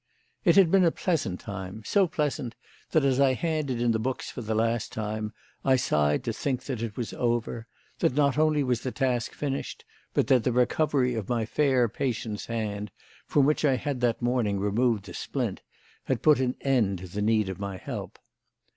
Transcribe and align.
It 0.43 0.55
had 0.55 0.71
been 0.71 0.83
a 0.83 0.89
pleasant 0.89 1.39
time, 1.39 1.83
so 1.85 2.07
pleasant, 2.07 2.55
that 2.89 3.05
as 3.05 3.19
I 3.19 3.33
handed 3.33 3.79
in 3.79 3.91
the 3.91 3.99
books 3.99 4.31
for 4.31 4.41
the 4.41 4.55
last 4.55 4.91
time, 4.91 5.31
I 5.63 5.75
sighed 5.75 6.23
to 6.23 6.33
think 6.33 6.63
that 6.63 6.81
it 6.81 6.97
was 6.97 7.13
over; 7.13 7.67
that 7.99 8.15
not 8.15 8.35
only 8.35 8.63
was 8.63 8.81
the 8.81 8.91
task 8.91 9.33
finished, 9.35 9.85
but 10.15 10.25
that 10.25 10.43
the 10.43 10.51
recovery 10.51 11.13
of 11.13 11.29
my 11.29 11.45
fair 11.45 11.87
patient's 11.87 12.47
hand, 12.47 12.89
from 13.27 13.45
which 13.45 13.63
I 13.63 13.75
had 13.75 14.01
that 14.01 14.23
morning 14.23 14.59
removed 14.59 15.05
the 15.05 15.13
splint, 15.13 15.61
had 16.05 16.23
put 16.23 16.39
an 16.39 16.55
end 16.61 16.97
to 16.97 17.07
the 17.07 17.21
need 17.21 17.47
of 17.47 17.59
my 17.59 17.77
help. 17.77 18.17